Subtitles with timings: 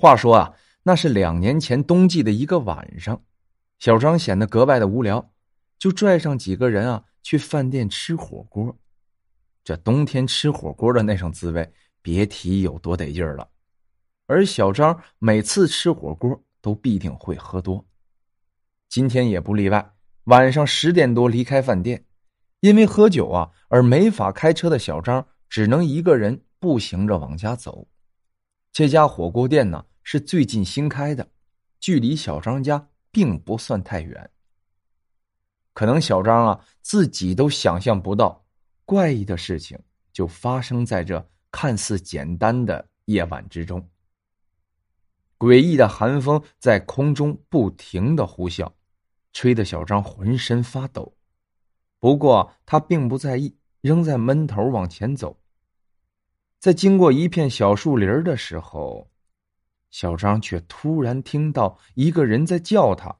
[0.00, 3.22] 话说啊，那是两年前冬季的一个晚上，
[3.78, 5.30] 小张显得格外的无聊，
[5.78, 8.74] 就拽上几个人啊去饭店吃火锅。
[9.62, 13.46] 这冬天吃火锅的那种滋味，别提有多得劲儿了。
[14.26, 17.84] 而小张每次吃火锅都必定会喝多，
[18.88, 19.92] 今天也不例外。
[20.24, 22.06] 晚上十点多离开饭店，
[22.60, 27.86] 因为喝酒啊而没法开车的小张，只能一个人步行着往家走。
[28.72, 29.84] 这家火锅店呢？
[30.02, 31.28] 是最近新开的，
[31.78, 34.30] 距离小张家并不算太远。
[35.72, 38.44] 可能小张啊自己都想象不到，
[38.84, 39.78] 怪异的事情
[40.12, 43.88] 就发生在这看似简单的夜晚之中。
[45.38, 48.72] 诡异的寒风在空中不停的呼啸，
[49.32, 51.16] 吹得小张浑身发抖。
[51.98, 55.40] 不过他并不在意，仍在闷头往前走。
[56.58, 59.08] 在经过一片小树林的时候。
[59.90, 63.16] 小张却突然听到一个人在叫他，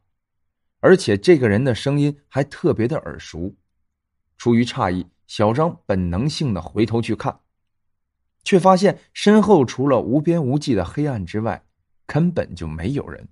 [0.79, 3.57] 而且这个人的声音还特别的耳熟。
[4.37, 7.41] 出于诧异，小张本能性的回头去看，
[8.45, 11.65] 却发现身后除了无边无际的黑暗之外，
[12.07, 13.29] 根本就没有人。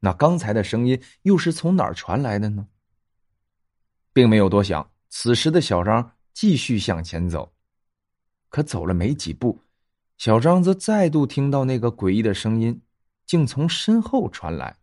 [0.00, 2.68] 那刚才的声音又是从哪儿传来的呢？
[4.12, 7.52] 并没有多想，此时的小张继续向前走，
[8.48, 9.60] 可走了没几步。
[10.18, 12.82] 小张则再度听到那个诡异的声音，
[13.24, 14.76] 竟从身后传来。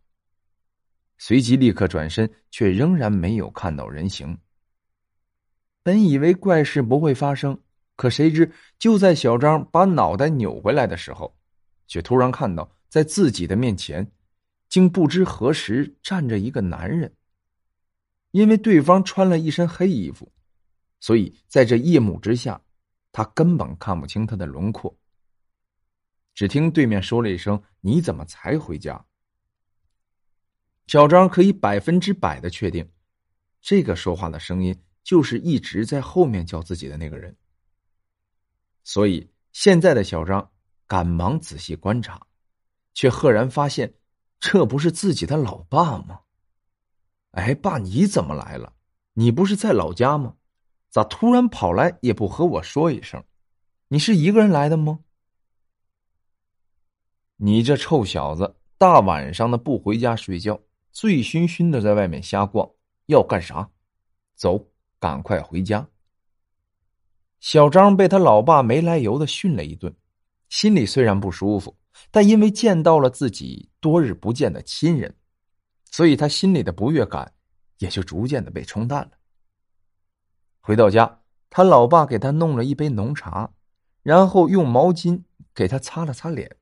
[1.18, 4.38] 随即立刻转身，却仍然没有看到人形。
[5.82, 7.60] 本以为怪事不会发生，
[7.96, 11.36] 可谁知就在小张把脑袋扭回来的时候，
[11.86, 14.10] 却突然看到在自己的面前，
[14.70, 17.14] 竟不知何时站着一个男人。
[18.30, 20.32] 因为对方穿了一身黑衣服，
[20.98, 22.58] 所以在这夜幕之下，
[23.12, 24.96] 他根本看不清他的轮廓。
[26.36, 29.06] 只听对面说了一声：“你怎么才回家？”
[30.86, 32.86] 小张可以百分之百的确定，
[33.62, 37.34] 这个说话的声音就是一直在后面叫自己的那个人。
[38.84, 40.52] 所以现在的小张
[40.86, 42.26] 赶忙仔细观察，
[42.92, 43.94] 却赫然发现，
[44.38, 46.20] 这不是自己的老爸吗？
[47.30, 48.74] 哎，爸，你怎么来了？
[49.14, 50.36] 你不是在老家吗？
[50.90, 53.24] 咋突然跑来也不和我说一声？
[53.88, 55.00] 你是一个人来的吗？
[57.38, 60.58] 你这臭小子，大晚上的不回家睡觉，
[60.90, 62.70] 醉醺醺的在外面瞎逛，
[63.06, 63.70] 要干啥？
[64.34, 65.86] 走，赶快回家！
[67.38, 69.94] 小张被他老爸没来由的训了一顿，
[70.48, 71.76] 心里虽然不舒服，
[72.10, 75.14] 但因为见到了自己多日不见的亲人，
[75.90, 77.34] 所以他心里的不悦感
[77.78, 79.10] 也就逐渐的被冲淡了。
[80.60, 81.20] 回到家，
[81.50, 83.52] 他老爸给他弄了一杯浓茶，
[84.02, 85.22] 然后用毛巾
[85.54, 86.56] 给他擦了擦脸。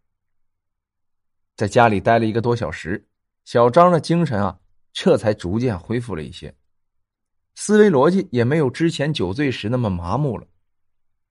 [1.56, 3.06] 在家里待了一个多小时，
[3.44, 4.58] 小张的精神啊，
[4.92, 6.54] 这才逐渐恢复了一些，
[7.54, 10.46] 思维逻辑也没有之前酒醉时那么麻木了。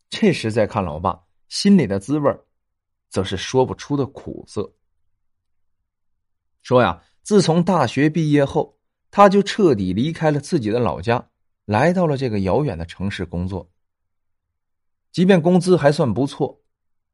[0.10, 2.34] 这时再看老爸，心里的滋味
[3.10, 4.74] 则是说不出的苦涩。
[6.62, 8.80] 说呀，自从大学毕业后，
[9.12, 11.30] 他就彻底离开了自己的老家，
[11.66, 13.70] 来到了这个遥远的城市工作。
[15.12, 16.62] 即便工资还算不错，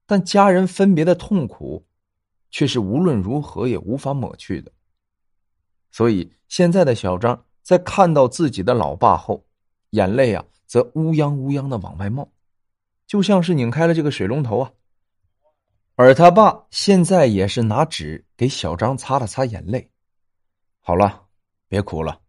[0.06, 1.88] 但家人分别的痛苦。
[2.52, 4.72] 却是无论如何也无法抹去的。
[5.92, 9.46] 所以现在的小张在看到自己的老爸后，
[9.92, 12.30] 眼泪啊则乌泱乌泱的往外冒，
[13.08, 14.72] 就像是拧开了这个水龙头啊。
[15.96, 19.90] 而他爸现在也是拿纸给小张擦了擦眼泪。
[20.80, 21.26] 好了，
[21.68, 22.20] 别哭了，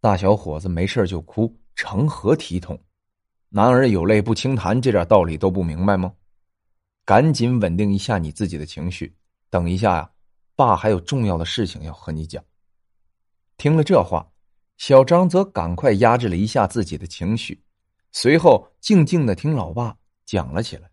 [0.00, 2.78] 大小伙子没事就哭，成何体统？
[3.48, 6.12] 男儿有泪不轻弹，这点道理都不明白吗？
[7.04, 9.12] 赶紧稳定一下你自己的情绪。
[9.50, 10.10] 等一下呀，
[10.54, 12.42] 爸还有重要的事情要和你讲。
[13.56, 14.30] 听了这话，
[14.76, 17.64] 小张则赶快压制了一下自己的情绪，
[18.12, 20.88] 随后静静的听老爸讲了起来。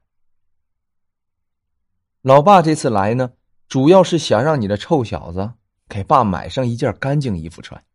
[2.24, 3.34] 老爸这次来呢，
[3.68, 5.54] 主要是想让你的臭小子
[5.88, 7.86] 给爸买上一件干净衣服穿。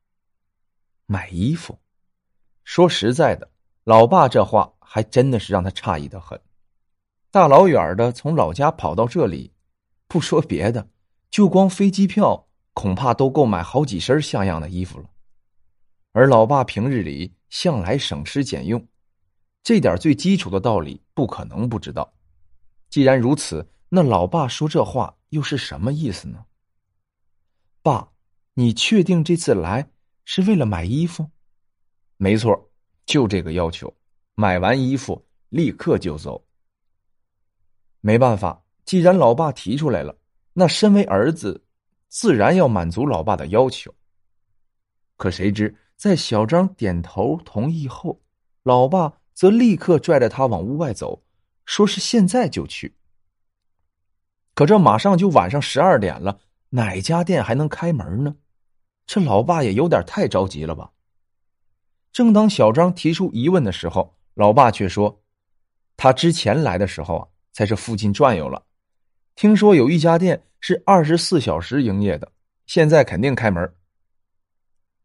[1.06, 1.80] 买衣服，
[2.62, 3.50] 说实在的，
[3.82, 6.40] 老爸这话还真的是让他诧异的很。
[7.32, 9.52] 大老远的从老家跑到这里。
[10.12, 10.90] 不说别的，
[11.30, 15.08] 就光飞机票，恐怕都够买好几身像样的衣服了。
[16.12, 18.86] 而老爸平日里向来省吃俭用，
[19.62, 22.12] 这点最基础的道理不可能不知道。
[22.90, 26.44] 既然如此，那老爸说这话又是什么意思呢？
[27.80, 28.10] 爸，
[28.52, 29.88] 你确定这次来
[30.26, 31.30] 是为了买衣服？
[32.18, 32.70] 没错，
[33.06, 33.96] 就这个要求。
[34.34, 36.44] 买完衣服立刻就走。
[38.02, 38.61] 没办法。
[38.84, 40.16] 既然老爸提出来了，
[40.54, 41.64] 那身为儿子，
[42.08, 43.94] 自然要满足老爸的要求。
[45.16, 48.20] 可谁知，在小张点头同意后，
[48.62, 51.22] 老爸则立刻拽着他往屋外走，
[51.64, 52.96] 说是现在就去。
[54.54, 56.40] 可这马上就晚上十二点了，
[56.70, 58.36] 哪家店还能开门呢？
[59.06, 60.92] 这老爸也有点太着急了吧？
[62.12, 65.22] 正当小张提出疑问的时候，老爸却说
[65.96, 68.64] ：“他之前来的时候啊，在这附近转悠了，
[69.34, 72.30] 听说有一家店是二十四小时营业的，
[72.66, 73.74] 现在肯定开门。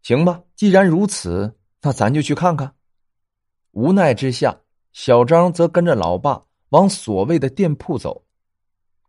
[0.03, 2.75] 行吧，既然如此，那咱就去看看。”
[3.71, 4.61] 无奈之下，
[4.93, 8.23] 小张则跟着老爸往所谓的店铺走。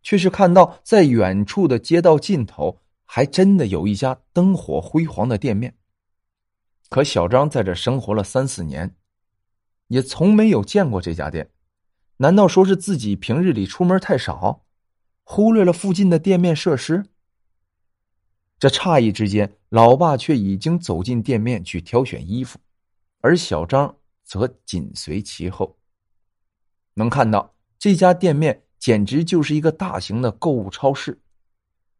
[0.02, 5.76] 却是看到在远处的街道尽头，还真的有一家灯火辉煌的店面。
[6.88, 8.94] 可小张在这生活了三四年，
[9.88, 11.50] 也从没有见过这家店。
[12.16, 14.64] 难道说是自己平日里出门太少，
[15.30, 17.04] 忽略了附近的店面设施？
[18.58, 22.58] 这诧异之间，老爸却已经走进店面去挑选衣服，
[23.20, 23.94] 而小张
[24.24, 25.76] 则紧随其后。
[26.94, 28.62] 能看到这家店面。
[28.78, 31.20] 简直就是一个大型的购物超市，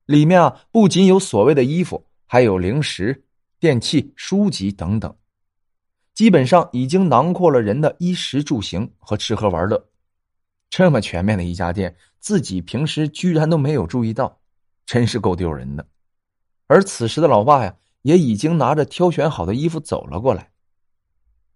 [0.07, 3.25] 里面啊不仅有所谓的衣服，还有零食、
[3.59, 5.13] 电器、书籍等等，
[6.15, 9.85] 基本上已经囊括了人的衣食住行和吃喝玩乐。
[10.71, 14.41] 这么全面的一家店，自己平时居然都没有注意到，
[14.85, 15.87] 真是够丢人的。
[16.67, 20.51] 而此时的老爸呀，也已经拿着挑选好的衣服走了过来。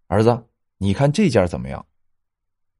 [0.06, 0.44] 儿子，
[0.78, 1.86] 你看这件怎么样？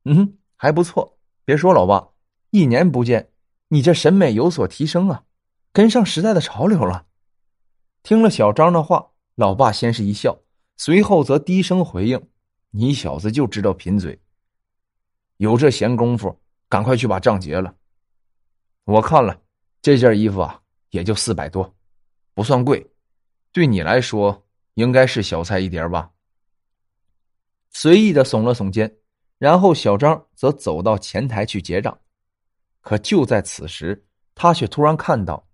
[0.05, 1.19] 嗯，还不错。
[1.45, 2.09] 别说，老爸。
[2.51, 3.31] 一年不见，
[3.69, 5.25] 你这审美有所提升啊，
[5.73, 7.07] 跟上时代的潮流了。
[8.03, 10.41] 听了小张的话，老爸先是一笑，
[10.77, 12.29] 随后则低声回应
[12.73, 14.21] ：“你小子就知道贫嘴，
[15.43, 17.75] 有这闲工夫，赶快去把账结了。
[18.85, 19.37] 我看了
[19.81, 20.61] 这件衣服啊，
[20.91, 21.69] 也就四百多，
[22.33, 22.89] 不算贵，
[23.51, 24.41] 对你来说
[24.75, 26.09] 应该是小菜一碟吧。”
[27.75, 28.89] 随意的耸了耸肩，
[29.37, 31.99] 然后小张则走到前台去结账。
[32.81, 34.01] 可就在此时，
[34.37, 35.45] 他却突然看到，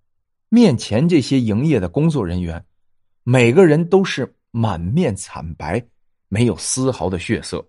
[0.50, 2.62] 面前这些营业的工作人员，
[3.22, 5.82] 每个人都是满面惨白，
[6.28, 7.66] 没有丝毫的血色，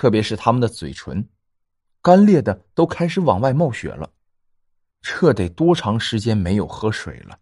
[0.00, 1.28] 特别是他们的嘴唇，
[2.00, 4.10] 干裂的都开始往外冒血了，
[5.02, 7.38] 这得多长时间没有喝水了？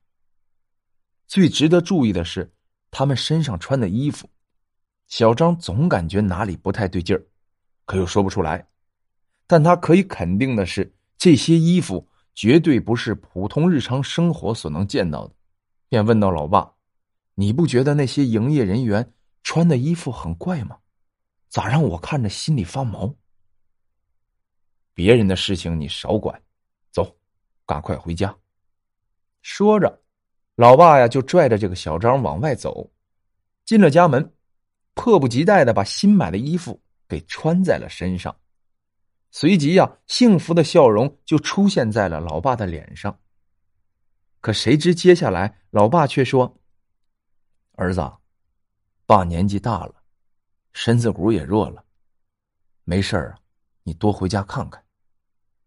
[1.28, 2.52] 最值得注意的是，
[2.90, 4.28] 他们身上穿的衣服，
[5.06, 7.22] 小张总感觉哪里不太对劲儿，
[7.84, 8.66] 可又说不出来，
[9.46, 10.92] 但他可以肯定的是。
[11.16, 15.34] 这些衣服绝对不是普通日常生活所能见到的，
[15.88, 16.72] 便问到老爸
[17.36, 19.12] ：“你不觉得那些营业人员
[19.44, 20.78] 穿的衣服很怪吗？
[21.48, 23.14] 咋让我看着心里发毛？”
[24.94, 26.42] 别人的事情你少管，
[26.90, 27.16] 走，
[27.64, 28.36] 赶快回家。
[29.42, 30.02] 说着，
[30.56, 32.90] 老爸呀就拽着这个小张往外走，
[33.64, 34.34] 进了家门，
[34.94, 38.36] 迫不及待的把新买的衣服给穿在了身上。
[39.30, 43.20] 随即呀，幸福的笑容就出现在了老爸的脸上。
[44.40, 46.58] 可谁知接下来，老爸却说
[47.76, 48.00] ：“儿子，
[49.06, 49.97] 爸年纪大了，
[50.72, 51.84] 身子骨也弱了，
[52.84, 53.38] 没事啊，
[53.82, 54.84] 你多回家看看，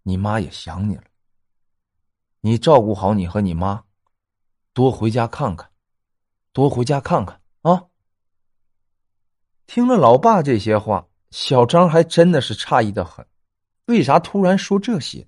[0.04, 1.04] 你妈也想你了。
[2.42, 3.84] 你照顾好你和你妈，
[4.74, 5.70] 多回家看看，
[6.52, 7.86] 多回家看看啊。”
[9.68, 13.26] 听了老爸这些话，小张还真的是诧异的很。
[13.86, 15.28] 为啥突然说这些？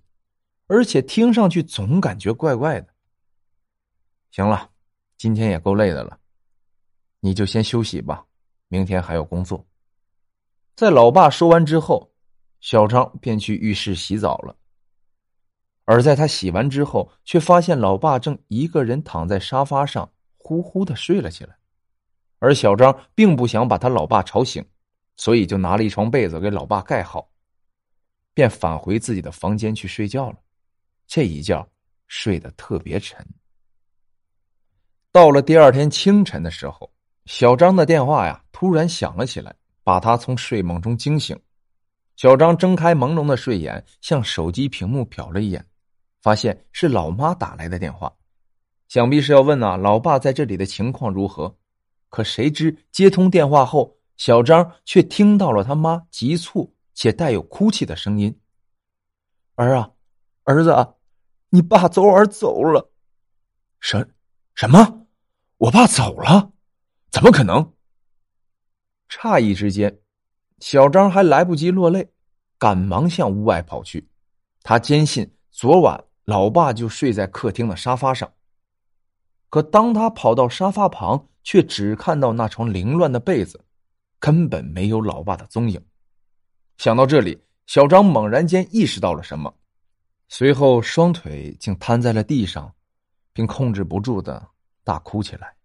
[0.68, 2.94] 而且听上去总感觉怪怪的。
[4.32, 4.72] 行了，
[5.18, 6.20] 今天也够累的了，
[7.20, 8.26] 你就先休息吧，
[8.74, 9.64] 明天还要工作。
[10.76, 12.12] 在老爸说完之后，
[12.60, 14.56] 小张便去浴室洗澡了。
[15.86, 21.56] 而在他洗完之后，却发现老爸正一个人躺在沙发上，呼呼的睡了起来。
[22.40, 24.66] 而小张并不想把他老爸吵醒，
[25.18, 27.30] 所以就拿了一床被子给老爸盖好。
[28.34, 30.38] 便返回自己的房间去睡觉了，
[31.06, 31.70] 这一觉
[32.08, 33.24] 睡得特别沉。
[35.12, 36.92] 到了第二天清晨的时候，
[37.28, 39.54] 小张的电话呀突然响了起来，
[39.84, 41.38] 把他从睡梦中惊醒。
[42.16, 45.66] 小张睁开朦胧的睡眼，向手机屏幕瞟了一眼，
[46.22, 48.16] 发现是老妈打来的电话，
[48.88, 51.54] 想必是要问啊老爸在这里的情况如何。
[52.08, 56.74] 可谁知接通电话后，小张却听到了他妈急促。
[56.94, 58.40] 且带有哭泣的声音
[59.56, 59.92] ：“儿啊，
[60.44, 60.94] 儿子，啊
[61.50, 62.90] 你爸昨晚走了。
[63.82, 64.10] 什
[64.56, 65.08] 什么？
[65.58, 66.54] 我爸走了？
[67.12, 67.73] 怎么可能？”
[69.14, 70.00] 诧异之间，
[70.58, 72.12] 小张还来不及落泪，
[72.58, 74.10] 赶忙向屋外跑去。
[74.64, 78.34] 他坚信昨晚老爸就睡在客厅的沙发上。
[79.50, 83.64] 可当他跑到沙发旁，却只看到那床凌乱的被子，
[84.20, 85.80] 根本没有老爸的踪影。
[86.78, 89.54] 想到这里，小张猛然间意识到了什么，
[90.28, 92.74] 随后双腿竟瘫在了地上，
[93.32, 94.44] 并控制不住的
[94.84, 95.56] 大哭起来。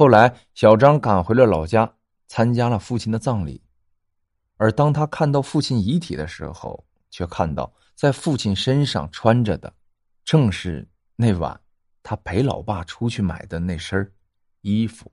[0.00, 1.92] 后来，小张赶回了老家，
[2.26, 3.62] 参加了父亲的葬礼。
[4.56, 9.70] 而当他看到父亲遗体的时候，却看到在父亲身上穿着的，
[10.24, 11.60] 正是那晚
[12.02, 14.10] 他陪老爸出去买的那身
[14.62, 15.12] 衣服。